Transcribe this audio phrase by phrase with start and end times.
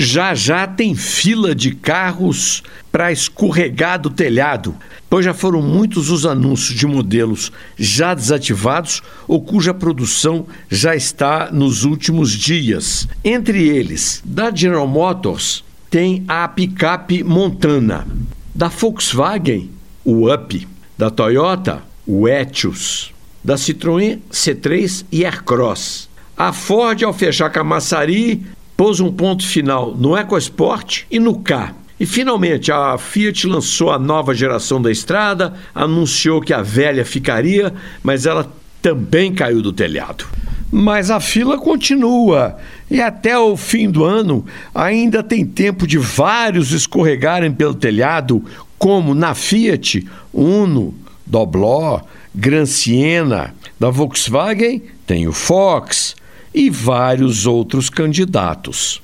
[0.00, 2.62] Já já tem fila de carros
[2.92, 4.76] para escorregar do telhado,
[5.10, 11.50] pois já foram muitos os anúncios de modelos já desativados ou cuja produção já está
[11.50, 13.08] nos últimos dias.
[13.24, 18.06] Entre eles, da General Motors tem a picape Montana,
[18.54, 19.68] da Volkswagen,
[20.04, 23.12] o Up, da Toyota, o Etios,
[23.42, 26.08] da Citroën C3 e Aircross.
[26.36, 28.46] A Ford, ao fechar com a Massari,
[28.78, 31.74] pôs um ponto final no EcoSport e no K.
[31.98, 37.74] E finalmente a Fiat lançou a nova geração da estrada, anunciou que a velha ficaria,
[38.04, 38.48] mas ela
[38.80, 40.24] também caiu do telhado.
[40.70, 42.56] Mas a fila continua
[42.88, 48.44] e até o fim do ano ainda tem tempo de vários escorregarem pelo telhado,
[48.78, 50.94] como na Fiat, Uno,
[51.26, 53.52] Dobló, Gran Siena.
[53.80, 56.14] Da Volkswagen tem o Fox,
[56.54, 59.02] e vários outros candidatos.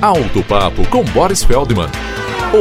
[0.00, 1.88] Alto Papo com Boris Feldman.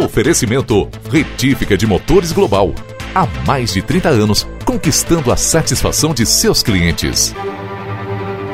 [0.03, 2.73] Oferecimento Retífica de Motores Global.
[3.13, 7.33] Há mais de 30 anos, conquistando a satisfação de seus clientes.